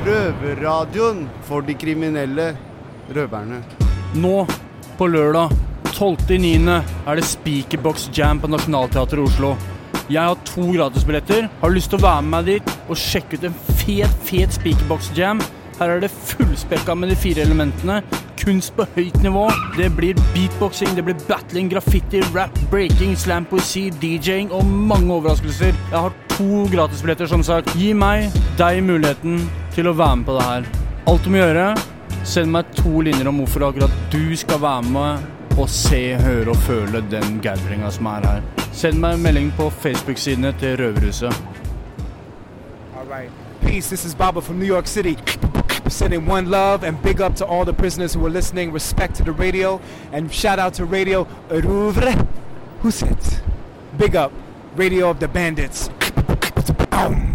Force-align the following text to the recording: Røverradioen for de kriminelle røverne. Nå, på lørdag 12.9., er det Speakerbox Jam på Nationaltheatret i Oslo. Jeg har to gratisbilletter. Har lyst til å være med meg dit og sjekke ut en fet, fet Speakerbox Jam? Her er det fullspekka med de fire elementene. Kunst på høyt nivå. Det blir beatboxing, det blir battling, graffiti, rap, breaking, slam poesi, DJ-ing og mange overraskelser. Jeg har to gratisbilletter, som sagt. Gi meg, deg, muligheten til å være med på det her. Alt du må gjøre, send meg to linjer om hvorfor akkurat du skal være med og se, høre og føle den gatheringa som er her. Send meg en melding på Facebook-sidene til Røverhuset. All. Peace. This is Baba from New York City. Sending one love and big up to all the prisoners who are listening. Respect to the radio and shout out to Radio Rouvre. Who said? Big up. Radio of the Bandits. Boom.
Røverradioen 0.00 1.26
for 1.44 1.60
de 1.60 1.74
kriminelle 1.76 2.54
røverne. 3.12 3.58
Nå, 4.16 4.46
på 4.96 5.08
lørdag 5.12 5.52
12.9., 5.92 6.78
er 7.06 7.20
det 7.20 7.26
Speakerbox 7.28 8.08
Jam 8.16 8.40
på 8.40 8.48
Nationaltheatret 8.48 9.20
i 9.20 9.26
Oslo. 9.28 9.52
Jeg 10.10 10.22
har 10.24 10.40
to 10.48 10.64
gratisbilletter. 10.72 11.50
Har 11.60 11.74
lyst 11.74 11.92
til 11.92 12.00
å 12.00 12.06
være 12.06 12.24
med 12.24 12.32
meg 12.32 12.48
dit 12.48 12.72
og 12.88 12.96
sjekke 12.96 13.36
ut 13.36 13.46
en 13.50 13.60
fet, 13.82 14.16
fet 14.24 14.56
Speakerbox 14.56 15.12
Jam? 15.18 15.44
Her 15.76 15.94
er 15.94 16.02
det 16.02 16.10
fullspekka 16.32 16.96
med 16.96 17.12
de 17.12 17.20
fire 17.20 17.44
elementene. 17.44 18.00
Kunst 18.40 18.72
på 18.76 18.88
høyt 18.96 19.20
nivå. 19.20 19.46
Det 19.76 19.92
blir 19.96 20.18
beatboxing, 20.32 20.96
det 20.96 21.04
blir 21.04 21.24
battling, 21.28 21.68
graffiti, 21.68 22.24
rap, 22.32 22.56
breaking, 22.72 23.12
slam 23.20 23.44
poesi, 23.44 23.90
DJ-ing 24.00 24.48
og 24.48 24.64
mange 24.64 25.12
overraskelser. 25.12 25.76
Jeg 25.76 26.06
har 26.08 26.16
to 26.38 26.64
gratisbilletter, 26.72 27.28
som 27.28 27.44
sagt. 27.44 27.76
Gi 27.76 27.92
meg, 27.92 28.32
deg, 28.56 28.80
muligheten 28.88 29.44
til 29.74 29.90
å 29.90 29.96
være 29.96 30.20
med 30.20 30.28
på 30.28 30.38
det 30.38 30.46
her. 30.46 30.70
Alt 31.10 31.24
du 31.24 31.30
må 31.32 31.40
gjøre, 31.40 31.66
send 32.28 32.52
meg 32.54 32.72
to 32.78 33.02
linjer 33.06 33.28
om 33.30 33.42
hvorfor 33.42 33.68
akkurat 33.70 34.00
du 34.12 34.36
skal 34.38 34.60
være 34.62 34.94
med 34.94 35.58
og 35.58 35.68
se, 35.68 36.02
høre 36.20 36.52
og 36.52 36.64
føle 36.66 37.02
den 37.10 37.38
gatheringa 37.44 37.90
som 37.92 38.08
er 38.12 38.26
her. 38.28 38.42
Send 38.72 39.00
meg 39.02 39.16
en 39.16 39.24
melding 39.24 39.52
på 39.58 39.68
Facebook-sidene 39.82 40.52
til 40.60 40.76
Røverhuset. 40.80 41.42
All. 42.96 43.30
Peace. 43.60 43.88
This 43.88 44.04
is 44.04 44.14
Baba 44.14 44.40
from 44.40 44.58
New 44.58 44.66
York 44.66 44.86
City. 44.86 45.16
Sending 45.88 46.26
one 46.26 46.50
love 46.50 46.84
and 46.84 47.02
big 47.02 47.20
up 47.20 47.34
to 47.36 47.44
all 47.44 47.64
the 47.64 47.72
prisoners 47.72 48.14
who 48.14 48.24
are 48.26 48.30
listening. 48.30 48.72
Respect 48.72 49.14
to 49.16 49.24
the 49.24 49.32
radio 49.32 49.80
and 50.12 50.32
shout 50.32 50.58
out 50.58 50.74
to 50.74 50.84
Radio 50.84 51.26
Rouvre. 51.48 52.26
Who 52.82 52.90
said? 52.90 53.18
Big 53.98 54.16
up. 54.16 54.32
Radio 54.76 55.10
of 55.10 55.18
the 55.18 55.28
Bandits. 55.28 55.88
Boom. 56.90 57.29